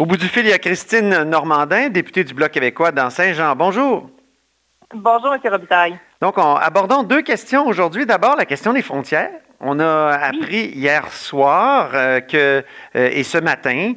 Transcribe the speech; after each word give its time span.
Au 0.00 0.06
bout 0.06 0.16
du 0.16 0.28
fil, 0.28 0.46
il 0.46 0.48
y 0.48 0.52
a 0.54 0.58
Christine 0.58 1.24
Normandin, 1.24 1.90
députée 1.90 2.24
du 2.24 2.32
Bloc 2.32 2.52
québécois 2.52 2.90
dans 2.90 3.10
Saint-Jean. 3.10 3.54
Bonjour. 3.54 4.08
Bonjour, 4.94 5.34
M. 5.34 5.40
Robitaille. 5.44 5.98
Donc, 6.22 6.38
on, 6.38 6.54
abordons 6.54 7.02
deux 7.02 7.20
questions 7.20 7.66
aujourd'hui. 7.66 8.06
D'abord, 8.06 8.34
la 8.34 8.46
question 8.46 8.72
des 8.72 8.80
frontières. 8.80 9.30
On 9.60 9.78
a 9.78 10.12
appris 10.14 10.68
hier 10.68 11.12
soir 11.12 11.90
euh, 11.92 12.20
que, 12.20 12.64
euh, 12.96 13.10
et 13.12 13.22
ce 13.24 13.36
matin 13.36 13.92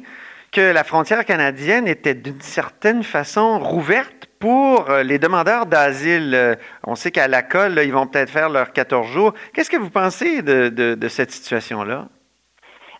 que 0.52 0.60
la 0.60 0.84
frontière 0.84 1.24
canadienne 1.24 1.88
était 1.88 2.12
d'une 2.12 2.42
certaine 2.42 3.02
façon 3.02 3.58
rouverte 3.58 4.26
pour 4.38 4.90
euh, 4.90 5.02
les 5.04 5.18
demandeurs 5.18 5.64
d'asile. 5.64 6.58
On 6.86 6.96
sait 6.96 7.12
qu'à 7.12 7.28
la 7.28 7.42
colle, 7.42 7.80
ils 7.82 7.94
vont 7.94 8.06
peut-être 8.06 8.28
faire 8.28 8.50
leurs 8.50 8.74
14 8.74 9.08
jours. 9.10 9.32
Qu'est-ce 9.54 9.70
que 9.70 9.78
vous 9.78 9.88
pensez 9.88 10.42
de 10.42 11.08
cette 11.08 11.30
situation-là? 11.30 12.08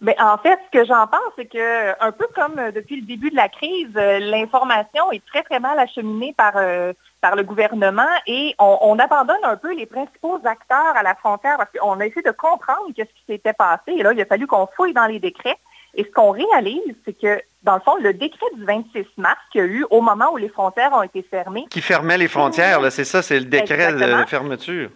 Bien, 0.00 0.14
en 0.18 0.38
fait, 0.38 0.58
ce 0.66 0.78
que 0.78 0.84
j'en 0.84 1.06
pense, 1.06 1.20
c'est 1.36 1.46
que 1.46 2.02
un 2.04 2.12
peu 2.12 2.26
comme 2.34 2.58
euh, 2.58 2.72
depuis 2.72 2.96
le 2.96 3.06
début 3.06 3.30
de 3.30 3.36
la 3.36 3.48
crise, 3.48 3.88
euh, 3.96 4.18
l'information 4.18 5.12
est 5.12 5.24
très, 5.26 5.42
très 5.42 5.60
mal 5.60 5.78
acheminée 5.78 6.34
par, 6.36 6.52
euh, 6.56 6.92
par 7.20 7.36
le 7.36 7.42
gouvernement 7.42 8.02
et 8.26 8.54
on, 8.58 8.98
abandonne 8.98 9.44
un 9.44 9.56
peu 9.56 9.74
les 9.74 9.86
principaux 9.86 10.40
acteurs 10.44 10.96
à 10.96 11.02
la 11.02 11.14
frontière 11.14 11.56
parce 11.56 11.70
qu'on 11.70 12.00
a 12.00 12.06
essayé 12.06 12.22
de 12.22 12.30
comprendre 12.30 12.88
ce 12.96 13.02
qui 13.02 13.24
s'était 13.28 13.52
passé. 13.52 13.92
Et 13.92 14.02
là, 14.02 14.12
il 14.12 14.20
a 14.20 14.26
fallu 14.26 14.46
qu'on 14.46 14.68
fouille 14.76 14.94
dans 14.94 15.06
les 15.06 15.20
décrets. 15.20 15.58
Et 15.96 16.04
ce 16.04 16.10
qu'on 16.10 16.32
réalise, 16.32 16.94
c'est 17.04 17.12
que, 17.12 17.40
dans 17.62 17.76
le 17.76 17.80
fond, 17.80 17.96
le 18.00 18.12
décret 18.12 18.46
du 18.56 18.64
26 18.64 19.06
mars 19.16 19.38
qu'il 19.52 19.60
y 19.60 19.64
a 19.64 19.66
eu 19.66 19.86
au 19.90 20.00
moment 20.00 20.32
où 20.32 20.36
les 20.36 20.48
frontières 20.48 20.92
ont 20.92 21.02
été 21.02 21.22
fermées. 21.22 21.66
Qui 21.70 21.80
fermait 21.80 22.18
les 22.18 22.26
frontières, 22.26 22.80
c'est 22.90 23.04
ça, 23.04 23.22
c'est 23.22 23.38
le 23.38 23.46
décret 23.46 23.92
de 23.92 24.24
fermeture. 24.26 24.90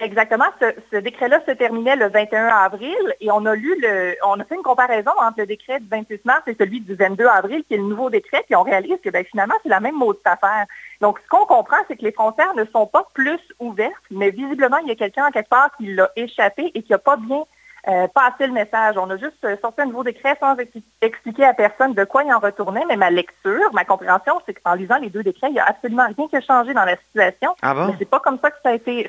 Exactement. 0.00 0.46
Ce, 0.60 0.96
décret-là 0.96 1.40
se 1.46 1.52
terminait 1.52 1.96
le 1.96 2.08
21 2.08 2.46
avril 2.46 3.14
et 3.20 3.30
on 3.30 3.46
a 3.46 3.54
lu 3.54 3.76
le, 3.80 4.16
on 4.24 4.40
a 4.40 4.44
fait 4.44 4.56
une 4.56 4.62
comparaison 4.62 5.12
entre 5.20 5.38
le 5.38 5.46
décret 5.46 5.78
du 5.78 5.88
26 5.88 6.20
mars 6.24 6.42
et 6.46 6.56
celui 6.58 6.80
du 6.80 6.94
22 6.94 7.24
avril, 7.26 7.62
qui 7.64 7.74
est 7.74 7.78
le 7.78 7.84
nouveau 7.84 8.10
décret, 8.10 8.42
puis 8.44 8.56
on 8.56 8.62
réalise 8.62 8.98
que 9.02 9.10
ben, 9.10 9.24
finalement, 9.24 9.54
c'est 9.62 9.68
la 9.68 9.80
même 9.80 9.96
mode 9.96 10.16
affaire. 10.24 10.66
Donc, 11.00 11.20
ce 11.22 11.28
qu'on 11.28 11.46
comprend, 11.46 11.76
c'est 11.86 11.96
que 11.96 12.02
les 12.02 12.12
frontières 12.12 12.54
ne 12.54 12.64
sont 12.64 12.86
pas 12.86 13.06
plus 13.14 13.40
ouvertes, 13.60 13.92
mais 14.10 14.30
visiblement, 14.30 14.78
il 14.78 14.88
y 14.88 14.92
a 14.92 14.96
quelqu'un 14.96 15.26
en 15.26 15.30
quelque 15.30 15.48
part 15.48 15.70
qui 15.76 15.94
l'a 15.94 16.10
échappé 16.16 16.72
et 16.74 16.82
qui 16.82 16.92
n'a 16.92 16.98
pas 16.98 17.16
bien 17.16 17.44
euh, 17.86 18.08
passé 18.08 18.46
le 18.46 18.52
message. 18.52 18.96
On 18.96 19.10
a 19.10 19.16
juste 19.16 19.44
euh, 19.44 19.56
sorti 19.60 19.82
un 19.82 19.86
nouveau 19.86 20.04
décret 20.04 20.36
sans 20.40 20.56
expliquer 21.02 21.44
à 21.44 21.54
personne 21.54 21.94
de 21.94 22.04
quoi 22.04 22.24
il 22.24 22.32
en 22.32 22.38
retournait, 22.38 22.84
mais 22.88 22.96
ma 22.96 23.10
lecture, 23.10 23.72
ma 23.74 23.84
compréhension, 23.84 24.40
c'est 24.46 24.54
qu'en 24.54 24.74
lisant 24.74 24.96
les 24.96 25.10
deux 25.10 25.22
décrets, 25.22 25.48
il 25.48 25.54
n'y 25.54 25.60
a 25.60 25.66
absolument 25.66 26.06
rien 26.06 26.28
qui 26.28 26.36
a 26.36 26.40
changé 26.40 26.72
dans 26.72 26.84
la 26.84 26.96
situation. 26.96 27.54
Ah 27.62 27.74
bon? 27.74 27.86
Mais 27.88 27.94
c'est 27.98 28.08
pas 28.08 28.20
comme 28.20 28.38
ça 28.40 28.50
que 28.50 28.56
ça 28.62 28.70
a 28.70 28.74
été 28.74 29.08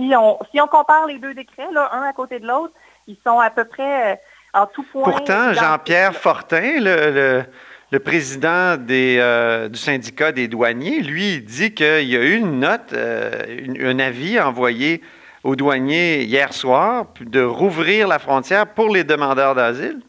si 0.00 0.16
on, 0.16 0.38
si 0.50 0.60
on 0.60 0.66
compare 0.66 1.06
les 1.06 1.18
deux 1.18 1.34
décrets, 1.34 1.70
là, 1.72 1.90
un 1.92 2.02
à 2.02 2.12
côté 2.12 2.40
de 2.40 2.46
l'autre, 2.46 2.72
ils 3.06 3.18
sont 3.26 3.38
à 3.38 3.50
peu 3.50 3.64
près 3.64 4.12
euh, 4.12 4.16
en 4.54 4.66
tout 4.66 4.84
point. 4.90 5.04
Pourtant, 5.04 5.52
Jean-Pierre 5.52 6.14
Fortin, 6.14 6.80
le, 6.80 7.98
président 7.98 8.76
des, 8.76 9.18
euh, 9.20 9.68
du 9.68 9.78
syndicat 9.78 10.32
des 10.32 10.48
douaniers, 10.48 11.00
lui, 11.00 11.40
dit 11.40 11.74
qu'il 11.74 12.08
y 12.08 12.16
a 12.16 12.22
eu 12.22 12.36
une 12.36 12.60
note, 12.60 12.92
euh, 12.92 13.66
un 13.80 13.98
avis 13.98 14.40
envoyé 14.40 15.02
aux 15.44 15.56
douaniers 15.56 16.22
hier 16.22 16.52
soir 16.52 17.06
de 17.20 17.42
rouvrir 17.42 18.08
la 18.08 18.18
frontière 18.18 18.66
pour 18.66 18.90
les 18.90 19.04
demandeurs 19.04 19.54
d'asile. 19.54 20.00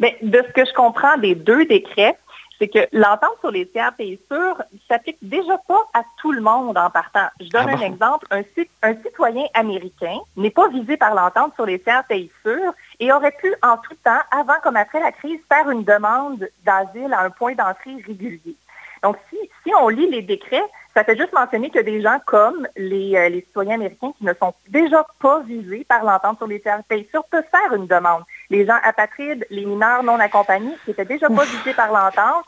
Bien, 0.00 0.10
de 0.22 0.44
ce 0.46 0.52
que 0.52 0.64
je 0.64 0.72
comprends 0.74 1.16
des 1.18 1.34
deux 1.34 1.64
décrets, 1.66 2.16
c'est 2.58 2.68
que 2.68 2.88
l'entente 2.92 3.38
sur 3.40 3.50
les 3.50 3.68
tiers 3.68 3.94
pays 3.94 4.18
sûrs 4.30 4.62
ne 4.72 4.78
s'applique 4.88 5.18
déjà 5.22 5.58
pas 5.68 5.80
à 5.94 6.02
tout 6.20 6.32
le 6.32 6.40
monde 6.40 6.76
en 6.76 6.90
partant. 6.90 7.28
Je 7.40 7.48
donne 7.48 7.68
ah 7.68 7.76
un 7.76 7.80
exemple. 7.80 8.26
Un, 8.30 8.42
un, 8.82 8.94
citoyen 8.96 9.46
américain 9.54 10.18
n'est 10.36 10.50
pas 10.50 10.68
visé 10.68 10.96
par 10.96 11.14
l'entente 11.14 11.54
sur 11.54 11.66
les 11.66 11.78
tiers 11.78 12.04
pays 12.04 12.30
sûrs 12.42 12.72
et 12.98 13.12
aurait 13.12 13.32
pu, 13.40 13.54
en 13.62 13.76
tout 13.76 13.94
temps, 14.04 14.20
avant 14.30 14.58
comme 14.62 14.76
après 14.76 15.00
la 15.00 15.12
crise, 15.12 15.40
faire 15.48 15.70
une 15.70 15.84
demande 15.84 16.48
d'asile 16.64 17.12
à 17.12 17.22
un 17.22 17.30
point 17.30 17.54
d'entrée 17.54 18.02
régulier. 18.06 18.56
Donc, 19.02 19.16
si, 19.30 19.36
si 19.62 19.72
on 19.80 19.88
lit 19.88 20.10
les 20.10 20.22
décrets, 20.22 20.64
ça 20.94 21.04
fait 21.04 21.16
juste 21.16 21.32
mentionner 21.32 21.70
que 21.70 21.78
des 21.78 22.02
gens 22.02 22.18
comme 22.26 22.66
les, 22.76 23.14
euh, 23.14 23.28
les 23.28 23.42
citoyens 23.42 23.74
américains 23.74 24.12
qui 24.18 24.24
ne 24.24 24.34
sont 24.34 24.52
déjà 24.68 25.06
pas 25.20 25.40
visés 25.40 25.86
par 25.88 26.02
l'entente 26.02 26.38
sur 26.38 26.48
les 26.48 26.60
tiers 26.60 26.82
pays 26.88 27.06
sûrs 27.12 27.24
peuvent 27.30 27.44
faire 27.52 27.72
une 27.74 27.86
demande 27.86 28.24
les 28.50 28.66
gens 28.66 28.78
apatrides, 28.82 29.46
les 29.50 29.64
mineurs 29.64 30.02
non 30.02 30.18
accompagnés, 30.18 30.76
qui 30.84 30.90
n'étaient 30.90 31.04
déjà 31.04 31.28
pas 31.28 31.44
visés 31.44 31.74
par 31.74 31.88
l'entente, 31.88 32.44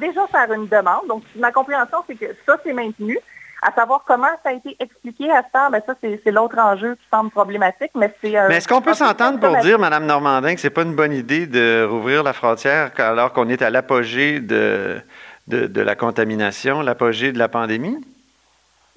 déjà 0.00 0.26
faire 0.28 0.52
une 0.52 0.66
demande. 0.66 1.06
Donc, 1.08 1.22
ma 1.36 1.52
compréhension, 1.52 1.98
c'est 2.06 2.14
que 2.14 2.26
ça, 2.46 2.56
c'est 2.64 2.72
maintenu. 2.72 3.18
À 3.62 3.72
savoir 3.72 4.04
comment 4.06 4.28
ça 4.44 4.50
a 4.50 4.52
été 4.52 4.76
expliqué 4.78 5.30
à 5.30 5.42
ça, 5.50 5.70
mais 5.72 5.82
ça, 5.86 5.94
c'est 6.00 6.30
l'autre 6.30 6.58
enjeu 6.58 6.94
qui 6.94 7.06
semble 7.10 7.30
problématique. 7.30 7.90
Mais 7.94 8.14
c'est. 8.20 8.36
Euh, 8.36 8.48
mais 8.48 8.56
est-ce 8.56 8.68
qu'on 8.68 8.82
peut 8.82 8.94
s'entendre 8.94 9.40
pour 9.40 9.56
dire, 9.58 9.78
Mme 9.78 10.04
Normandin, 10.04 10.54
que 10.54 10.60
c'est 10.60 10.70
pas 10.70 10.82
une 10.82 10.94
bonne 10.94 11.14
idée 11.14 11.46
de 11.46 11.84
rouvrir 11.84 12.22
la 12.22 12.34
frontière 12.34 12.90
alors 12.98 13.32
qu'on 13.32 13.48
est 13.48 13.62
à 13.62 13.70
l'apogée 13.70 14.40
de, 14.40 15.00
de 15.48 15.80
la 15.80 15.94
contamination, 15.96 16.82
l'apogée 16.82 17.32
de 17.32 17.38
la 17.38 17.48
pandémie? 17.48 17.98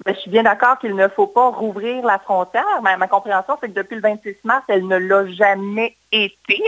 Ben, 0.04 0.14
je 0.14 0.20
suis 0.20 0.30
bien 0.30 0.44
d'accord 0.44 0.78
qu'il 0.78 0.94
ne 0.94 1.08
faut 1.08 1.26
pas 1.26 1.50
rouvrir 1.50 2.04
la 2.04 2.18
frontière. 2.18 2.64
Ma, 2.82 2.96
ma 2.96 3.06
compréhension, 3.06 3.58
c'est 3.60 3.68
que 3.68 3.74
depuis 3.74 3.96
le 3.96 4.00
26 4.00 4.36
mars, 4.44 4.64
elle 4.68 4.86
ne 4.86 4.96
l'a 4.96 5.26
jamais 5.26 5.94
été. 6.10 6.62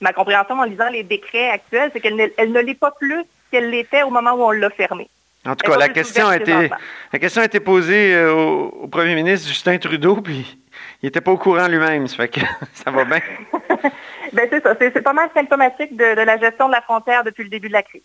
ma 0.00 0.12
compréhension 0.12 0.58
en 0.58 0.64
lisant 0.64 0.88
les 0.88 1.02
décrets 1.02 1.50
actuels, 1.50 1.90
c'est 1.92 2.00
qu'elle 2.00 2.16
ne, 2.16 2.26
elle 2.36 2.52
ne 2.52 2.60
l'est 2.60 2.78
pas 2.78 2.92
plus 2.92 3.24
qu'elle 3.50 3.70
l'était 3.70 4.04
au 4.04 4.10
moment 4.10 4.32
où 4.34 4.42
on 4.42 4.52
l'a 4.52 4.70
fermée. 4.70 5.08
En 5.44 5.56
tout 5.56 5.68
cas, 5.68 5.78
la 5.78 5.88
question, 5.88 6.28
a 6.28 6.36
été, 6.36 6.70
la 7.12 7.18
question 7.18 7.42
a 7.42 7.46
été 7.46 7.60
posée 7.60 8.14
euh, 8.14 8.34
au, 8.34 8.86
premier 8.88 9.14
ministre 9.14 9.48
Justin 9.48 9.78
Trudeau, 9.78 10.16
puis 10.16 10.58
il 11.02 11.06
n'était 11.06 11.22
pas 11.22 11.32
au 11.32 11.38
courant 11.38 11.66
lui-même. 11.66 12.06
Ça 12.06 12.16
fait 12.16 12.28
que 12.28 12.40
ça 12.74 12.90
va 12.90 13.04
bien. 13.04 13.20
ben, 14.32 14.48
c'est 14.50 14.62
ça. 14.62 14.76
C'est 14.78 15.02
pas 15.02 15.14
mal 15.14 15.30
symptomatique 15.34 15.96
de 15.96 16.04
la 16.04 16.38
gestion 16.38 16.68
de 16.68 16.72
la 16.72 16.82
frontière 16.82 17.24
depuis 17.24 17.42
le 17.42 17.50
début 17.50 17.68
de 17.68 17.72
la 17.72 17.82
crise. 17.82 18.02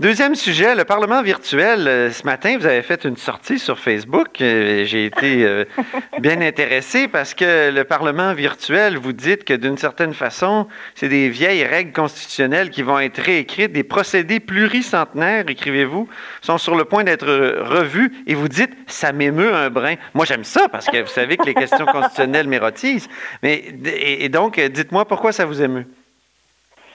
Deuxième 0.00 0.34
sujet, 0.34 0.74
le 0.74 0.86
Parlement 0.86 1.22
virtuel. 1.22 1.86
Euh, 1.86 2.10
ce 2.10 2.24
matin, 2.24 2.56
vous 2.58 2.64
avez 2.64 2.80
fait 2.80 3.04
une 3.04 3.18
sortie 3.18 3.58
sur 3.58 3.78
Facebook. 3.78 4.40
Euh, 4.40 4.82
j'ai 4.86 5.04
été 5.04 5.44
euh, 5.44 5.66
bien 6.20 6.40
intéressé 6.40 7.06
parce 7.06 7.34
que 7.34 7.70
le 7.70 7.84
Parlement 7.84 8.32
virtuel, 8.32 8.96
vous 8.96 9.12
dites 9.12 9.44
que 9.44 9.52
d'une 9.52 9.76
certaine 9.76 10.14
façon, 10.14 10.68
c'est 10.94 11.10
des 11.10 11.28
vieilles 11.28 11.64
règles 11.64 11.92
constitutionnelles 11.92 12.70
qui 12.70 12.80
vont 12.80 12.98
être 12.98 13.20
réécrites, 13.20 13.72
des 13.72 13.84
procédés 13.84 14.40
pluricentenaires, 14.40 15.44
écrivez-vous, 15.46 16.08
sont 16.40 16.56
sur 16.56 16.76
le 16.76 16.86
point 16.86 17.04
d'être 17.04 17.26
revus 17.26 18.10
et 18.26 18.34
vous 18.34 18.48
dites, 18.48 18.72
ça 18.86 19.12
m'émeut 19.12 19.54
un 19.54 19.68
brin. 19.68 19.96
Moi, 20.14 20.24
j'aime 20.24 20.44
ça 20.44 20.66
parce 20.70 20.86
que 20.86 21.02
vous 21.02 21.08
savez 21.08 21.36
que 21.36 21.44
les 21.44 21.52
questions 21.52 21.84
constitutionnelles 21.92 22.48
m'érotisent. 22.48 23.10
Mais, 23.42 23.64
et 23.84 24.30
donc, 24.30 24.58
dites-moi 24.58 25.04
pourquoi 25.04 25.32
ça 25.32 25.44
vous 25.44 25.60
émeut? 25.60 25.84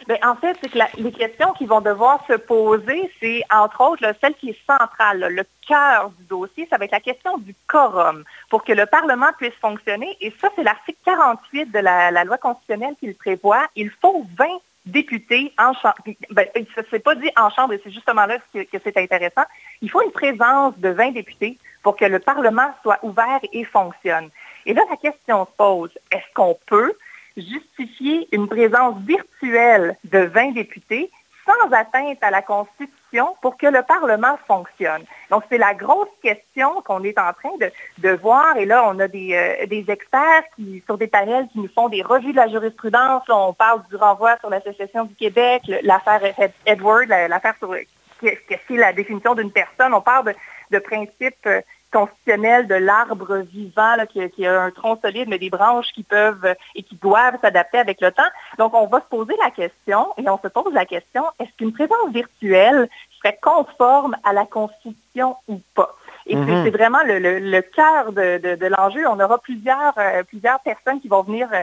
Bien, 0.07 0.17
en 0.23 0.35
fait, 0.35 0.55
c'est 0.61 0.69
que 0.69 0.77
les 0.97 1.11
questions 1.11 1.51
qui 1.53 1.65
vont 1.65 1.81
devoir 1.81 2.23
se 2.27 2.33
poser, 2.33 3.11
c'est 3.19 3.41
entre 3.51 3.81
autres 3.81 4.05
celle 4.21 4.35
qui 4.35 4.51
est 4.51 4.65
centrale, 4.67 5.27
le 5.31 5.43
cœur 5.67 6.11
du 6.11 6.23
dossier, 6.25 6.67
ça 6.69 6.77
va 6.77 6.85
être 6.85 6.91
la 6.91 6.99
question 6.99 7.39
du 7.39 7.55
quorum 7.67 8.23
pour 8.49 8.63
que 8.63 8.71
le 8.71 8.85
Parlement 8.85 9.31
puisse 9.39 9.55
fonctionner. 9.59 10.15
Et 10.21 10.31
ça, 10.39 10.49
c'est 10.55 10.63
l'article 10.63 10.99
48 11.05 11.71
de 11.71 11.79
la, 11.79 12.23
loi 12.23 12.37
constitutionnelle 12.37 12.95
qui 12.99 13.07
le 13.07 13.15
prévoit. 13.15 13.65
Il 13.75 13.89
faut 13.89 14.27
20 14.37 14.45
députés 14.85 15.51
en 15.57 15.73
chambre. 15.73 15.95
Ben, 16.29 16.47
ce 16.53 16.81
n'est 16.91 16.99
pas 16.99 17.15
dit 17.15 17.31
en 17.35 17.49
chambre, 17.49 17.73
et 17.73 17.81
c'est 17.83 17.91
justement 17.91 18.27
là 18.27 18.37
que 18.53 18.77
c'est 18.83 18.97
intéressant. 18.97 19.43
Il 19.81 19.89
faut 19.89 20.03
une 20.03 20.11
présence 20.11 20.77
de 20.77 20.89
20 20.89 21.13
députés 21.13 21.57
pour 21.81 21.95
que 21.95 22.05
le 22.05 22.19
Parlement 22.19 22.71
soit 22.83 22.99
ouvert 23.01 23.39
et 23.51 23.63
fonctionne. 23.63 24.29
Et 24.67 24.73
là, 24.75 24.83
la 24.87 24.97
question 24.97 25.45
se 25.45 25.51
pose, 25.57 25.91
est-ce 26.11 26.31
qu'on 26.35 26.55
peut 26.67 26.93
justifier 27.37 28.27
une 28.31 28.47
présence 28.47 28.95
virtuelle 28.99 29.97
de 30.03 30.19
20 30.19 30.51
députés 30.53 31.11
sans 31.45 31.71
atteinte 31.71 32.17
à 32.21 32.31
la 32.31 32.41
Constitution 32.41 33.35
pour 33.41 33.57
que 33.57 33.67
le 33.67 33.83
Parlement 33.83 34.37
fonctionne. 34.47 35.03
Donc, 35.29 35.43
c'est 35.49 35.57
la 35.57 35.73
grosse 35.73 36.09
question 36.21 36.81
qu'on 36.81 37.03
est 37.03 37.17
en 37.19 37.31
train 37.33 37.51
de, 37.99 38.09
voir. 38.15 38.57
Et 38.57 38.65
là, 38.65 38.83
on 38.87 38.99
a 38.99 39.07
des, 39.07 39.33
euh, 39.33 39.65
des, 39.67 39.85
experts 39.89 40.43
qui, 40.55 40.81
sur 40.85 40.97
des 40.97 41.07
panels 41.07 41.47
qui 41.51 41.59
nous 41.59 41.69
font 41.69 41.87
des 41.87 42.01
revues 42.01 42.31
de 42.31 42.37
la 42.37 42.47
jurisprudence. 42.47 43.23
on 43.29 43.53
parle 43.53 43.83
du 43.89 43.95
renvoi 43.95 44.37
sur 44.39 44.49
l'Association 44.49 45.05
du 45.05 45.15
Québec, 45.15 45.61
l'affaire 45.83 46.21
Edward, 46.65 47.07
l'affaire 47.07 47.55
sur 47.59 47.75
qu'est-ce 48.21 48.55
que 48.55 48.59
c'est 48.67 48.77
la 48.77 48.93
définition 48.93 49.35
d'une 49.35 49.51
personne. 49.51 49.93
On 49.93 50.01
parle 50.01 50.25
de, 50.25 50.35
de 50.71 50.79
principes 50.79 51.35
euh, 51.45 51.61
constitutionnel 51.95 52.67
de 52.67 52.75
l'arbre 52.75 53.37
vivant 53.37 53.95
qui, 54.09 54.45
a 54.45 54.61
un 54.61 54.71
tronc 54.71 54.99
solide, 55.01 55.29
mais 55.29 55.39
des 55.39 55.49
branches 55.49 55.87
qui 55.93 56.03
peuvent 56.03 56.55
et 56.75 56.83
qui 56.83 56.95
doivent 56.95 57.37
s'adapter 57.41 57.77
avec 57.77 58.01
le 58.01 58.11
temps. 58.11 58.31
Donc, 58.57 58.73
on 58.73 58.87
va 58.87 58.99
se 58.99 59.05
poser 59.05 59.33
la 59.41 59.49
question, 59.49 60.07
et 60.17 60.27
on 60.29 60.37
se 60.37 60.49
pose 60.49 60.73
la 60.73 60.85
question, 60.85 61.23
est-ce 61.39 61.51
qu'une 61.57 61.71
présence 61.71 62.11
virtuelle 62.11 62.89
serait 63.17 63.39
conforme 63.41 64.17
à 64.25 64.33
la 64.33 64.45
Constitution 64.45 65.37
ou 65.47 65.61
pas? 65.73 65.95
Et 66.27 66.35
mhm. 66.35 66.65
c'est 66.65 66.71
vraiment 66.71 66.99
le, 67.05 67.61
cœur 67.61 68.11
de, 68.11 68.67
l'enjeu. 68.67 69.07
On 69.07 69.19
aura 69.19 69.37
plusieurs, 69.37 69.93
euh, 69.97 70.23
plusieurs 70.23 70.59
personnes 70.59 70.99
qui 70.99 71.07
vont 71.07 71.21
venir 71.21 71.47
euh, 71.53 71.61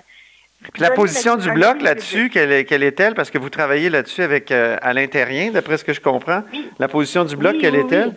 la 0.78 0.90
position 0.90 1.34
du 1.36 1.50
bloc 1.50 1.82
là-dessus, 1.82 2.30
quelle, 2.30 2.52
est-elle? 2.52 3.14
Parce 3.14 3.32
que 3.32 3.38
vous 3.38 3.50
travaillez 3.50 3.90
là-dessus 3.90 4.22
avec 4.22 4.52
euh, 4.52 4.76
Alain 4.80 5.08
Terrien, 5.08 5.50
d'après 5.50 5.76
ce 5.76 5.82
que 5.82 5.92
je 5.92 6.00
comprends. 6.00 6.44
La 6.78 6.86
position 6.86 7.24
du 7.24 7.34
bloc, 7.34 7.56
quelle 7.58 7.74
est-elle? 7.74 8.14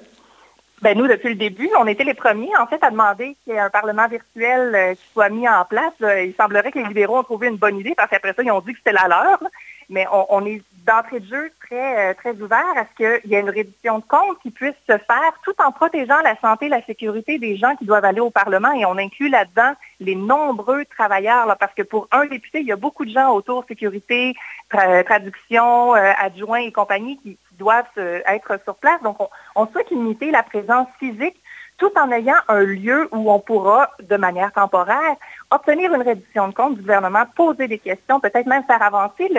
Ben, 0.81 0.97
nous, 0.97 1.07
depuis 1.07 1.29
le 1.29 1.35
début, 1.35 1.69
on 1.79 1.87
était 1.87 2.03
les 2.03 2.13
premiers, 2.13 2.55
en 2.57 2.67
fait, 2.67 2.83
à 2.83 2.89
demander 2.89 3.35
qu'il 3.43 3.53
y 3.53 3.55
ait 3.55 3.59
un 3.59 3.69
Parlement 3.69 4.07
virtuel 4.07 4.75
euh, 4.75 4.93
qui 4.93 5.07
soit 5.13 5.29
mis 5.29 5.47
en 5.47 5.63
place. 5.63 5.93
il 6.01 6.33
semblerait 6.37 6.71
que 6.71 6.79
les 6.79 6.85
libéraux 6.85 7.19
ont 7.19 7.23
trouvé 7.23 7.47
une 7.47 7.55
bonne 7.55 7.79
idée, 7.79 7.93
parce 7.95 8.09
qu'après 8.09 8.33
ça, 8.33 8.43
ils 8.43 8.51
ont 8.51 8.59
dit 8.59 8.73
que 8.73 8.79
c'était 8.79 8.91
la 8.91 9.07
leur. 9.07 9.39
Mais 9.87 10.05
on, 10.11 10.43
est 10.47 10.63
d'entrée 10.85 11.19
de 11.19 11.27
jeu 11.27 11.51
très, 11.63 12.09
euh, 12.09 12.13
très 12.15 12.31
ouvert 12.41 12.73
à 12.75 12.85
ce 12.85 13.21
qu'il 13.21 13.31
y 13.31 13.35
ait 13.35 13.39
une 13.39 13.51
réduction 13.51 13.99
de 13.99 14.03
compte 14.03 14.39
qui 14.41 14.49
puisse 14.49 14.75
se 14.89 14.97
faire 14.97 15.33
tout 15.43 15.53
en 15.63 15.71
protégeant 15.71 16.19
la 16.23 16.35
santé 16.39 16.65
et 16.65 16.69
la 16.69 16.83
sécurité 16.83 17.37
des 17.37 17.55
gens 17.55 17.75
qui 17.75 17.85
doivent 17.85 18.05
aller 18.05 18.19
au 18.19 18.31
Parlement. 18.31 18.71
Et 18.73 18.83
on 18.85 18.97
inclut 18.97 19.29
là-dedans 19.29 19.73
les 19.99 20.15
nombreux 20.15 20.85
travailleurs, 20.85 21.55
parce 21.59 21.73
que 21.75 21.83
pour 21.83 22.07
un 22.11 22.25
député, 22.25 22.61
il 22.61 22.65
y 22.65 22.71
a 22.71 22.77
beaucoup 22.77 23.05
de 23.05 23.11
gens 23.11 23.31
autour, 23.31 23.63
sécurité, 23.67 24.33
traduction, 24.69 25.95
euh, 25.95 26.11
adjoints 26.19 26.61
et 26.61 26.71
compagnie, 26.71 27.17
qui, 27.17 27.37
doivent 27.57 27.85
être 27.97 28.59
sur 28.63 28.75
place. 28.75 29.01
Donc, 29.03 29.17
on, 29.55 29.67
souhaite 29.67 29.89
limiter 29.89 30.31
la 30.31 30.43
présence 30.43 30.87
physique 30.99 31.35
tout 31.77 31.91
en 31.97 32.09
ayant 32.11 32.37
un 32.47 32.61
lieu 32.61 33.09
où 33.11 33.29
on 33.31 33.39
pourra, 33.39 33.89
de 34.01 34.15
manière 34.15 34.51
temporaire, 34.53 35.15
obtenir 35.51 35.93
une 35.93 36.03
réduction 36.03 36.47
de 36.47 36.53
compte 36.53 36.75
du 36.75 36.81
gouvernement, 36.81 37.23
poser 37.35 37.67
des 37.67 37.79
questions, 37.79 38.19
peut-être 38.21 38.45
même 38.45 38.63
faire 38.63 38.81
avancer 38.81 39.29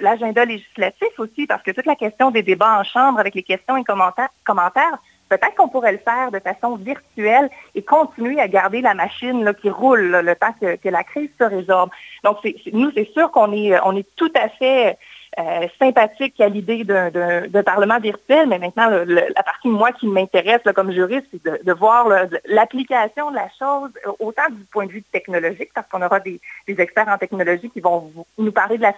l'agenda 0.00 0.44
législatif 0.44 1.08
aussi, 1.18 1.46
parce 1.46 1.62
que 1.62 1.70
toute 1.70 1.86
la 1.86 1.94
question 1.94 2.32
des 2.32 2.42
débats 2.42 2.80
en 2.80 2.84
chambre 2.84 3.20
avec 3.20 3.36
les 3.36 3.44
questions 3.44 3.76
et 3.76 3.84
commentaires, 3.84 4.98
peut-être 5.28 5.54
qu'on 5.56 5.68
pourrait 5.68 5.92
le 5.92 5.98
faire 5.98 6.30
de 6.30 6.38
façon 6.38 6.76
virtuelle 6.76 7.48
et 7.74 7.82
continuer 7.82 8.40
à 8.40 8.48
garder 8.48 8.80
la 8.80 8.94
machine 8.94 9.52
qui 9.60 9.70
roule 9.70 10.00
le 10.00 10.34
temps 10.34 10.54
que, 10.60 10.88
la 10.88 11.04
crise 11.04 11.30
se 11.38 11.44
résorbe. 11.44 11.90
Donc, 12.22 12.38
nous, 12.72 12.90
c'est 12.92 13.10
sûr 13.12 13.30
qu'on 13.30 13.52
est, 13.52 13.78
on 13.84 13.96
est 13.96 14.06
tout 14.16 14.32
à 14.34 14.48
fait 14.48 14.98
euh, 15.38 15.66
sympathique 15.80 16.40
à 16.40 16.48
l'idée 16.48 16.84
d'un 16.84 17.62
Parlement 17.64 17.98
virtuel, 17.98 18.48
mais 18.48 18.58
maintenant, 18.58 18.88
la 18.88 19.42
partie, 19.42 19.68
moi, 19.68 19.90
qui 19.92 20.06
m'intéresse 20.06 20.62
comme 20.74 20.92
juriste, 20.92 21.26
c'est 21.32 21.64
de, 21.64 21.72
voir 21.72 22.08
l'application 22.44 23.30
de 23.30 23.36
la 23.36 23.48
chose, 23.58 23.90
autant 24.20 24.48
du 24.50 24.62
point 24.64 24.86
de 24.86 24.92
vue 24.92 25.02
technologique, 25.02 25.70
parce 25.74 25.88
qu'on 25.88 26.02
aura 26.02 26.20
des, 26.20 26.40
experts 26.68 27.08
en 27.08 27.18
technologie 27.18 27.68
qui 27.70 27.80
vont 27.80 28.12
nous 28.38 28.52
parler 28.52 28.76
de 28.76 28.82
la 28.82 28.94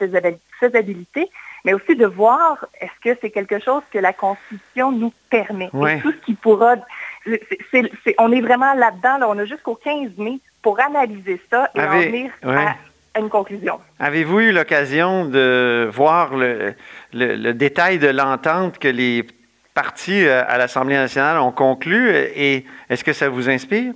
faisabilité, 0.60 1.30
mais 1.64 1.72
aussi 1.72 1.96
de 1.96 2.06
voir 2.06 2.66
est-ce 2.80 3.00
que 3.02 3.18
c'est 3.20 3.30
quelque 3.30 3.58
chose 3.58 3.82
que 3.90 3.98
la 3.98 4.12
Constitution 4.12 4.92
nous 4.92 5.12
permet? 5.30 5.70
tout 5.70 6.12
ce 6.12 6.24
qui 6.26 6.34
pourra... 6.34 6.74
on 8.18 8.32
est 8.32 8.40
vraiment 8.42 8.74
là-dedans, 8.74 9.26
on 9.28 9.38
a 9.38 9.44
jusqu'au 9.46 9.74
15 9.74 10.18
mai 10.18 10.38
pour 10.60 10.80
analyser 10.80 11.40
ça 11.50 11.70
et 11.74 11.80
en 11.80 12.00
venir 12.00 12.30
à 12.42 12.74
une 13.18 13.28
conclusion. 13.28 13.80
Avez-vous 13.98 14.40
eu 14.40 14.52
l'occasion 14.52 15.24
de 15.24 15.88
voir 15.92 16.34
le, 16.34 16.74
détail 17.52 17.98
de 17.98 18.08
l'entente 18.08 18.78
que 18.78 18.88
les 18.88 19.26
partis 19.74 20.26
euh, 20.26 20.42
à 20.48 20.58
l'Assemblée 20.58 20.96
nationale 20.96 21.38
ont 21.38 21.52
conclu 21.52 22.10
et 22.10 22.64
est-ce 22.88 23.04
que 23.04 23.12
ça 23.12 23.28
vous 23.28 23.48
inspire? 23.48 23.92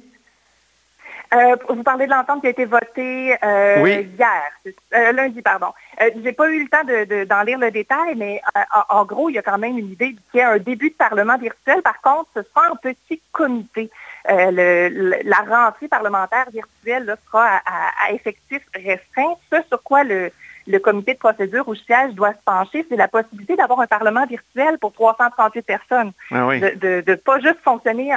Euh, 1.33 1.57
vous 1.69 1.85
parlez 1.85 2.07
de 2.07 2.11
l'entente 2.11 2.41
qui 2.41 2.49
a 2.49 2.51
été 2.51 2.65
votée 2.65 3.37
euh, 3.45 4.03
hier, 4.19 5.13
lundi, 5.13 5.41
pardon. 5.43 5.69
Je 6.01 6.19
n'ai 6.19 6.33
pas 6.33 6.51
eu 6.51 6.65
le 6.65 6.69
temps 6.69 6.83
d'en 7.29 7.43
lire 7.43 7.59
le 7.59 7.71
détail, 7.71 8.15
mais 8.17 8.43
en, 8.89 9.05
gros, 9.05 9.29
il 9.29 9.35
y 9.35 9.39
a 9.39 9.43
quand 9.43 9.57
même 9.57 9.79
une 9.79 9.93
idée 9.93 10.17
qu'il 10.31 10.41
y 10.41 10.43
a 10.43 10.51
un 10.51 10.59
début 10.59 10.91
de 10.91 10.95
Parlement 10.97 11.39
virtuel. 11.39 11.83
Par 11.83 12.01
contre, 12.01 12.31
ce 12.35 12.43
sera 12.43 12.67
un 12.73 12.75
petit 12.75 13.23
comité. 13.31 13.91
Euh, 14.29 15.21
la 15.25 15.65
rentrée 15.65 15.89
parlementaire 15.89 16.47
virtuelle 16.53 17.17
sera 17.27 17.61
à, 17.67 18.13
effectif 18.13 18.63
restreint. 18.75 19.35
Ce 19.51 19.57
sur 19.69 19.83
quoi 19.83 20.05
le, 20.05 20.31
comité 20.83 21.15
de 21.15 21.19
procédure 21.19 21.67
ou 21.69 21.75
siège 21.75 22.13
doit 22.15 22.33
se 22.33 22.43
pencher, 22.45 22.87
c'est 22.89 22.97
la 22.97 23.09
possibilité 23.09 23.57
d'avoir 23.57 23.81
un 23.81 23.87
parlement 23.87 24.27
virtuel 24.27 24.79
pour 24.79 24.93
338 24.93 25.63
personnes. 25.63 26.13
Ah 26.31 26.49
de 26.59 27.03
ne 27.07 27.15
pas 27.17 27.41
juste 27.41 27.61
fonctionner 27.65 28.13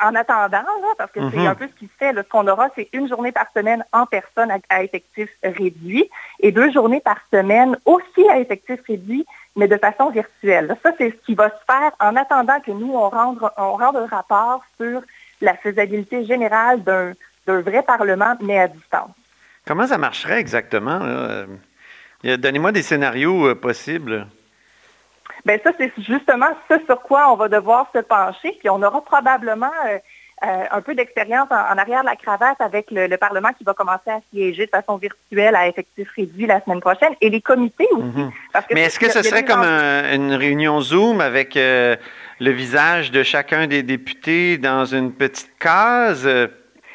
en 0.00 0.14
attendant, 0.14 0.64
parce 0.98 1.12
que 1.12 1.20
c'est 1.30 1.38
mhm. 1.38 1.46
un 1.46 1.54
peu 1.54 1.68
ce 1.68 1.78
qui 1.78 1.86
se 1.86 1.92
fait. 1.98 2.12
ce 2.14 2.20
qu'on 2.22 2.46
aura, 2.48 2.68
c'est 2.74 2.88
une 2.92 3.08
journée 3.08 3.32
par 3.32 3.46
semaine 3.54 3.84
en 3.92 4.06
personne 4.06 4.50
à, 4.68 4.82
effectif 4.82 5.28
réduit 5.42 6.08
et 6.40 6.52
deux 6.52 6.72
journées 6.72 7.00
par 7.00 7.18
semaine 7.32 7.76
aussi 7.84 8.28
à 8.28 8.38
effectif 8.38 8.80
réduit 8.86 9.26
mais 9.56 9.68
de 9.68 9.76
façon 9.76 10.10
virtuelle. 10.10 10.76
Ça, 10.82 10.90
c'est 10.98 11.10
ce 11.10 11.26
qui 11.26 11.34
va 11.34 11.48
se 11.48 11.64
faire 11.66 11.92
en 12.00 12.16
attendant 12.16 12.60
que 12.60 12.70
nous, 12.70 12.92
on 12.94 13.08
rende, 13.08 13.38
on 13.56 13.72
rende 13.72 13.96
un 13.96 14.06
rapport 14.06 14.62
sur 14.80 15.02
la 15.40 15.54
faisabilité 15.54 16.24
générale 16.24 16.82
d'un 16.82 17.60
vrai 17.60 17.82
Parlement, 17.82 18.36
mais 18.40 18.58
à 18.58 18.68
distance. 18.68 19.10
Comment 19.66 19.86
ça 19.86 19.98
marcherait 19.98 20.40
exactement? 20.40 21.00
Euh, 21.02 21.46
donnez-moi 22.22 22.72
des 22.72 22.82
scénarios 22.82 23.48
euh, 23.48 23.54
possibles. 23.54 24.26
Bien, 25.44 25.58
ça, 25.62 25.72
c'est 25.76 25.92
justement 25.98 26.48
ce 26.70 26.78
sur 26.86 27.00
quoi 27.02 27.30
on 27.32 27.36
va 27.36 27.48
devoir 27.48 27.90
se 27.94 28.00
pencher, 28.00 28.56
puis 28.58 28.70
on 28.70 28.82
aura 28.82 29.02
probablement 29.04 29.72
euh, 29.86 29.98
euh, 30.42 30.64
un 30.72 30.80
peu 30.80 30.94
d'expérience 30.94 31.46
en, 31.50 31.78
arrière 31.78 32.00
de 32.00 32.06
la 32.06 32.16
cravate 32.16 32.60
avec 32.60 32.90
le, 32.90 33.14
Parlement 33.16 33.50
qui 33.56 33.62
va 33.62 33.72
commencer 33.72 34.10
à 34.10 34.20
siéger 34.30 34.66
de 34.66 34.70
façon 34.70 34.96
virtuelle 34.96 35.54
à 35.54 35.68
effectif 35.68 36.08
réduit 36.16 36.46
la 36.46 36.60
semaine 36.60 36.80
prochaine 36.80 37.14
et 37.20 37.30
les 37.30 37.40
comités 37.40 37.86
aussi. 37.92 38.18
Mhm. 38.18 38.30
Mais 38.72 38.82
est-ce 38.82 38.98
que 38.98 39.10
ce 39.10 39.22
serait 39.22 39.44
comme 39.44 39.62
une 39.62 40.34
réunion 40.34 40.80
Zoom 40.80 41.20
avec 41.20 41.56
euh, 41.56 41.96
le 42.40 42.50
visage 42.50 43.12
de 43.12 43.22
chacun 43.22 43.68
des 43.68 43.82
députés 43.84 44.58
dans 44.58 44.84
une 44.84 45.12
petite 45.12 45.56
case 45.58 46.26
euh, 46.26 46.48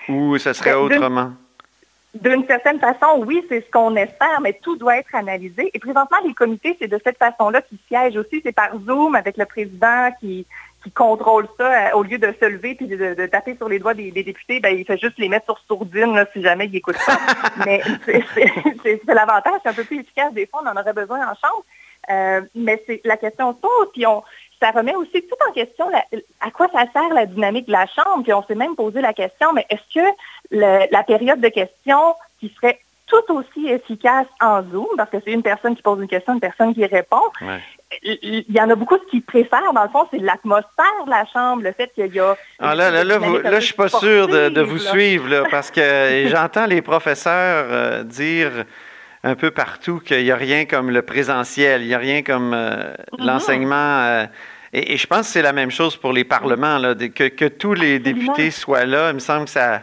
ou 0.09 0.37
ce 0.37 0.51
serait 0.51 0.73
ben, 0.73 0.77
autrement? 0.77 1.31
D'une 2.13 2.45
certaine 2.45 2.79
façon, 2.79 3.23
oui, 3.25 3.43
c'est 3.47 3.61
ce 3.61 3.71
qu'on 3.71 3.95
espère, 3.95 4.41
mais 4.41 4.59
tout 4.61 4.75
doit 4.75 4.97
être 4.97 5.15
analysé. 5.15 5.71
Et 5.73 5.79
présentement, 5.79 6.17
les 6.25 6.33
comités, 6.33 6.75
c'est 6.79 6.87
de 6.87 6.99
cette 7.03 7.17
façon-là 7.17 7.61
qu'ils 7.61 7.77
siègent 7.87 8.17
aussi. 8.17 8.41
C'est 8.43 8.51
par 8.51 8.71
Zoom 8.85 9.15
avec 9.15 9.37
le 9.37 9.45
président 9.45 10.09
qui, 10.19 10.45
qui 10.83 10.91
contrôle 10.91 11.47
ça, 11.57 11.89
euh, 11.89 11.97
au 11.97 12.03
lieu 12.03 12.17
de 12.17 12.33
se 12.39 12.45
lever 12.45 12.77
et 12.79 12.85
de, 12.85 13.25
taper 13.25 13.55
sur 13.55 13.67
les 13.67 13.79
doigts 13.79 13.93
des, 13.93 14.11
députés, 14.11 14.59
ben, 14.59 14.77
il 14.77 14.85
fait 14.85 14.97
juste 14.97 15.17
les 15.17 15.29
mettre 15.29 15.45
sur 15.45 15.59
sourdine 15.67 16.25
si 16.33 16.41
jamais 16.41 16.65
il 16.67 16.75
écoute 16.75 16.97
ça. 16.97 17.17
mais 17.65 17.81
c'est 18.05 19.01
l'avantage, 19.07 19.59
c'est 19.63 19.69
un 19.69 19.73
peu 19.73 19.83
plus 19.83 19.99
efficace. 19.99 20.33
Des 20.33 20.45
fois, 20.45 20.61
on 20.63 20.69
en 20.69 20.79
aurait 20.79 20.93
besoin 20.93 21.19
en 21.19 21.35
chambre. 21.35 21.63
Euh, 22.09 22.41
mais 22.55 22.81
c'est 22.87 23.01
la 23.03 23.17
question 23.17 23.53
se 23.53 23.57
pose, 23.57 23.89
puis 23.93 24.07
on, 24.07 24.23
ça 24.59 24.71
remet 24.71 24.95
aussi 24.95 25.21
tout 25.21 25.35
en 25.47 25.51
question 25.51 25.85
à 26.39 26.51
quoi 26.51 26.67
ça 26.71 26.85
sert 26.91 27.13
la 27.13 27.25
dynamique 27.25 27.67
de 27.67 27.71
la 27.71 27.85
Chambre. 27.85 28.23
Puis 28.23 28.33
on 28.33 28.43
s'est 28.43 28.55
même 28.55 28.75
posé 28.75 29.01
la 29.01 29.13
question, 29.13 29.53
mais 29.53 29.65
est-ce 29.69 29.93
que 29.93 30.89
la 30.91 31.03
période 31.03 31.39
de 31.39 31.49
questions 31.49 32.15
qui 32.39 32.49
serait 32.49 32.79
tout 33.09 33.33
aussi 33.33 33.67
efficace 33.67 34.27
en 34.39 34.63
Zoom, 34.63 34.87
parce 34.95 35.09
que 35.09 35.17
c'est 35.23 35.31
une 35.31 35.43
personne 35.43 35.75
qui 35.75 35.81
pose 35.81 35.99
une 35.99 36.07
question, 36.07 36.33
une 36.33 36.39
personne 36.39 36.73
qui 36.73 36.85
répond. 36.85 37.21
Il 38.03 38.45
y 38.49 38.61
en 38.61 38.69
a 38.69 38.75
beaucoup 38.75 38.97
qui 39.09 39.19
préfèrent, 39.19 39.73
dans 39.73 39.83
le 39.83 39.89
fond, 39.89 40.07
c'est 40.11 40.19
l'atmosphère 40.19 41.05
de 41.05 41.09
la 41.09 41.25
chambre, 41.25 41.63
le 41.63 41.71
fait 41.71 41.91
qu'il 41.93 42.13
y 42.13 42.19
a... 42.19 42.37
Ah 42.59 42.75
là, 42.75 42.91
là, 42.91 43.03
là, 43.03 43.17
là, 43.17 43.59
je 43.59 43.65
suis 43.65 43.73
pas 43.73 43.89
sûr 43.89 44.27
de, 44.27 44.61
vous 44.61 44.77
suivre, 44.77 45.27
là, 45.27 45.43
parce 45.49 45.71
que 45.71 46.27
j'entends 46.31 46.67
les 46.67 46.83
professeurs 46.83 47.65
euh, 47.69 48.03
dire 48.03 48.65
un 49.23 49.35
peu 49.35 49.51
partout 49.51 49.99
qu'il 49.99 50.23
n'y 50.23 50.31
a 50.31 50.35
rien 50.35 50.65
comme 50.65 50.91
le 50.91 51.01
présentiel, 51.01 51.81
il 51.81 51.87
n'y 51.87 51.93
a 51.95 51.97
rien 51.97 52.21
comme 52.21 52.53
euh, 52.53 52.93
mm-hmm. 52.93 53.25
l'enseignement... 53.25 53.75
Euh, 54.03 54.25
et, 54.71 54.97
je 54.97 55.07
pense 55.07 55.21
que 55.21 55.33
c'est 55.33 55.41
la 55.41 55.53
même 55.53 55.71
chose 55.71 55.97
pour 55.97 56.13
les 56.13 56.23
parlements, 56.23 56.77
là, 56.77 56.93
que, 56.93 57.27
que 57.27 57.45
tous 57.45 57.73
les 57.73 57.97
députés 57.97 58.51
soient 58.51 58.85
là. 58.85 59.09
Il 59.09 59.15
me 59.15 59.19
semble 59.19 59.45
que 59.45 59.51
ça 59.51 59.81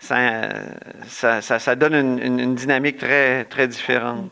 ça, 0.00 1.40
ça, 1.40 1.74
donne 1.76 2.18
une, 2.22 2.54
dynamique 2.54 2.98
très, 2.98 3.44
très 3.44 3.68
différente. 3.68 4.30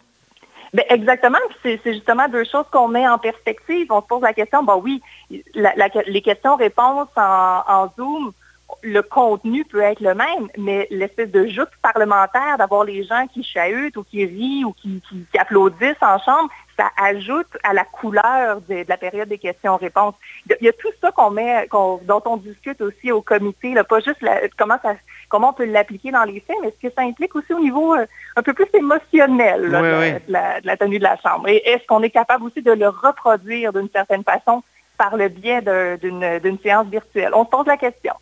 Ben, 0.77 0.85
exactement. 0.91 1.39
C'est 1.63 1.81
justement 1.87 2.29
deux 2.29 2.45
choses 2.45 2.67
qu'on 2.71 2.89
met 2.89 3.09
en 3.09 3.17
perspective. 3.17 3.87
On 3.89 4.03
se 4.03 4.07
pose 4.07 4.21
la 4.21 4.35
question, 4.35 4.63
bon 4.63 4.79
oui, 4.85 5.01
les 5.31 6.21
questions-réponses 6.21 7.09
en, 7.17 7.89
Zoom, 7.97 8.33
le 8.83 9.03
contenu 9.03 9.65
peut 9.65 9.81
être 9.81 10.01
le 10.01 10.15
même, 10.15 10.49
mais 10.57 10.87
l'espèce 10.91 11.31
de 11.31 11.47
joute 11.47 11.71
parlementaire 11.83 12.59
d'avoir 12.59 12.85
les 12.85 13.05
gens 13.05 13.27
qui 13.33 13.43
chahutent 13.43 13.97
ou 13.97 14.05
qui 14.05 14.25
rient 14.25 14.65
ou 14.65 14.73
qui, 14.73 15.03
applaudissent 15.39 16.03
en 16.03 16.19
chambre, 16.19 16.49
ça 16.77 16.91
ajoute 17.03 17.57
à 17.63 17.73
la 17.73 17.85
couleur 17.85 18.61
de, 18.69 18.85
la 18.87 18.97
période 18.97 19.29
des 19.29 19.39
questions-réponses. 19.39 20.15
Il 20.61 20.65
y 20.65 20.69
a 20.69 20.73
tout 20.73 20.91
ça 21.01 21.11
qu'on 21.11 21.31
met, 21.31 21.69
dont 21.73 22.23
on 22.27 22.37
discute 22.37 22.81
aussi 22.81 23.13
au 23.13 23.23
comité, 23.23 23.75
pas 23.89 24.01
juste 24.01 24.25
comment 24.57 24.79
ça 24.83 24.95
comment 25.29 25.51
on 25.51 25.53
peut 25.53 25.65
l'appliquer 25.65 26.13
dans 26.13 26.25
les 26.25 26.41
faits, 26.41 26.57
mais 26.63 26.73
ce 26.81 26.89
que 26.89 26.95
ça 26.95 27.03
implique 27.03 27.35
aussi 27.35 27.53
au 27.53 27.59
niveau 27.59 27.95
euh, 27.95 28.07
un 28.37 28.43
peu 28.43 28.53
plus 28.53 28.69
émotionnel 28.75 29.63
de, 29.63 30.33
La, 30.33 30.77
tenue 30.77 30.99
de 30.99 31.03
la 31.03 31.17
Chambre. 31.17 31.49
Et 31.49 31.57
est-ce 31.69 31.85
qu'on 31.87 32.03
est 32.03 32.11
capable 32.11 32.45
aussi 32.45 32.63
de 32.63 32.71
le 32.71 32.89
reproduire 32.89 33.73
d'une 33.73 33.91
certaine 33.91 34.23
façon 34.23 34.63
par 34.97 35.17
le 35.17 35.29
biais 35.29 35.63
d'une 36.01 36.59
séance 36.63 36.87
virtuelle? 36.87 37.31
On 37.35 37.45
se 37.45 37.51
pose 37.51 37.67
la 37.67 37.77
question. 37.77 38.15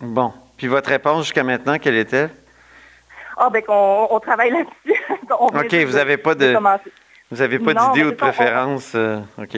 Bon. 0.00 0.32
Puis 0.56 0.66
votre 0.66 0.90
réponse 0.90 1.24
jusqu'à 1.24 1.44
maintenant, 1.44 1.78
quelle 1.78 1.96
était? 1.96 2.28
Ah, 3.36 3.48
bien 3.50 3.62
qu'on 3.62 4.08
on 4.10 4.20
travaille 4.20 4.50
là-dessus. 4.50 5.00
OK, 5.30 5.74
vous 5.86 5.96
n'avez 5.96 6.16
pas 6.16 6.34
de... 6.34 6.56
Vous 7.30 7.36
n'avez 7.36 7.60
pas 7.60 7.72
d'idée 7.74 8.04
ou 8.04 8.10
de 8.10 8.16
préférence? 8.16 8.92
Euh, 8.96 9.20
OK. 9.38 9.52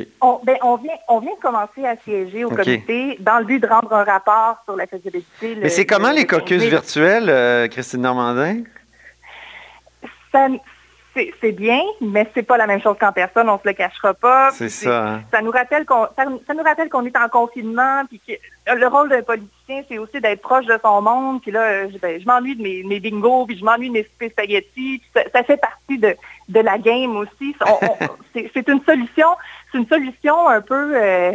Ben, 0.44 0.56
on, 0.60 0.76
vient, 0.76 0.92
on 1.08 1.20
vient 1.20 1.34
de 1.34 1.40
commencer 1.40 1.86
à 1.86 1.96
siéger 1.96 2.44
au 2.44 2.50
comité 2.50 3.16
dans 3.18 3.38
le 3.38 3.46
but 3.46 3.60
de 3.60 3.66
rendre 3.66 3.90
un 3.94 4.04
rapport 4.04 4.58
sur 4.66 4.76
la 4.76 4.86
faisabilité. 4.86 5.56
Mais 5.56 5.70
c'est 5.70 5.86
comment 5.86 6.10
les 6.10 6.26
caucus 6.26 6.62
virtuels, 6.62 7.30
euh, 7.30 7.68
Christine 7.68 8.02
Normandin? 8.02 8.64
Ça, 10.30 10.48
c'est 11.14 11.52
bien, 11.52 11.80
mais 12.00 12.26
c'est 12.34 12.42
pas 12.42 12.56
la 12.56 12.66
même 12.66 12.80
chose 12.80 12.96
qu'en 12.98 13.12
personne, 13.12 13.48
on 13.48 13.58
se 13.58 13.66
le 13.66 13.74
cachera 13.74 14.14
pas. 14.14 14.50
C'est 14.52 14.68
ça. 14.68 15.08
Hein. 15.08 15.22
Ça 15.30 15.42
nous 15.42 15.50
rappelle 15.50 15.84
qu'on 15.84 16.06
ça, 16.16 16.24
nous 16.26 16.62
rappelle 16.62 16.88
qu'on 16.88 17.04
est 17.04 17.16
en 17.16 17.28
confinement, 17.28 18.02
puis 18.08 18.20
que 18.26 18.32
le 18.74 18.86
rôle 18.86 19.10
d'un 19.10 19.22
politicien, 19.22 19.82
c'est 19.88 19.98
aussi 19.98 20.20
d'être 20.20 20.40
proche 20.40 20.66
de 20.66 20.78
son 20.82 21.02
monde. 21.02 21.42
Puis 21.42 21.50
là, 21.50 21.88
je, 21.88 21.98
ben, 21.98 22.22
m'ennuie 22.24 22.56
de 22.56 22.62
mes, 22.62 22.82
mes 22.82 23.00
bingos, 23.00 23.46
puis 23.46 23.58
je 23.58 23.64
m'ennuie 23.64 23.88
de 23.88 23.94
mes 23.94 24.28
spaghettis. 24.30 25.02
Ça, 25.14 25.22
ça, 25.32 25.42
fait 25.42 25.58
partie 25.58 25.98
de, 25.98 26.16
de 26.48 26.60
la 26.60 26.78
game 26.78 27.16
aussi. 27.16 27.54
c'est 28.34 28.68
une 28.68 28.82
solution, 28.84 29.28
c'est 29.70 29.78
une 29.78 29.88
solution 29.88 30.48
un 30.48 30.60
peu 30.62 30.92
euh, 30.94 31.32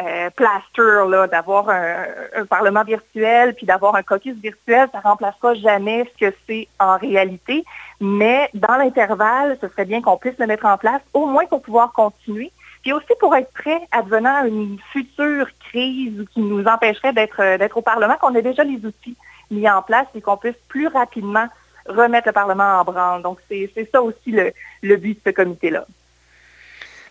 euh, 0.00 0.30
plaster, 0.30 1.28
d'avoir 1.30 1.68
un, 1.68 2.44
parlement 2.48 2.84
virtuel, 2.84 3.54
puis 3.54 3.66
d'avoir 3.66 3.94
un 3.94 4.02
caucus 4.02 4.36
virtuel, 4.36 4.88
ça 4.92 4.98
ne 4.98 5.02
remplacera 5.02 5.54
jamais 5.54 6.08
ce 6.12 6.26
que 6.26 6.34
c'est 6.46 6.68
en 6.78 6.96
réalité. 6.96 7.64
Mais 8.00 8.48
dans 8.54 8.76
l'intervalle, 8.76 9.58
ce 9.60 9.68
serait 9.68 9.84
bien 9.84 10.00
qu'on 10.00 10.16
puisse 10.16 10.38
le 10.38 10.46
mettre 10.46 10.66
en 10.66 10.78
place, 10.78 11.02
au 11.14 11.26
moins 11.26 11.46
pour 11.46 11.62
pouvoir 11.62 11.92
continuer. 11.92 12.52
Puis 12.82 12.92
aussi 12.92 13.12
pour 13.18 13.34
être 13.34 13.52
prêt 13.52 13.80
advenant 13.90 14.44
une 14.44 14.78
future 14.92 15.48
crise 15.68 16.24
qui 16.32 16.40
nous 16.40 16.64
empêcherait 16.64 17.12
d'être 17.12 17.58
d'être 17.58 17.76
au 17.76 17.82
Parlement, 17.82 18.16
qu'on 18.20 18.34
ait 18.36 18.42
déjà 18.42 18.62
les 18.62 18.84
outils 18.84 19.16
mis 19.50 19.68
en 19.68 19.82
place 19.82 20.06
et 20.14 20.20
qu'on 20.20 20.36
puisse 20.36 20.56
plus 20.68 20.86
rapidement 20.86 21.48
remettre 21.88 22.28
le 22.28 22.32
Parlement 22.32 22.80
en 22.80 22.84
branle. 22.84 23.22
Donc, 23.22 23.38
c'est 23.48 23.88
ça 23.90 24.02
aussi 24.02 24.30
le, 24.30 24.96
but 24.96 25.14
de 25.14 25.20
ce 25.26 25.30
comité-là. 25.30 25.86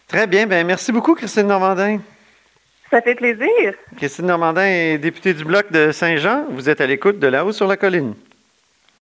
Très 0.08 0.28
bien. 0.28 0.48
Ben, 0.48 0.66
merci 0.66 0.92
beaucoup, 0.92 1.16
Christine 1.16 1.48
Normandin. 1.48 2.00
Ça 2.90 3.02
fait 3.02 3.16
plaisir. 3.16 3.74
Christine 3.98 4.28
Normandin 4.28 4.66
est 4.66 4.98
députée 4.98 5.34
du 5.34 5.44
Bloc 5.44 5.72
de 5.72 5.92
Saint-Jean. 5.92 6.46
Vous 6.52 6.70
êtes 6.70 6.80
à 6.80 6.88
l'écoute 6.88 7.20
de 7.20 7.28
là-haut 7.28 7.52
sur 7.52 7.68
la 7.68 7.76
colline. 7.76 8.14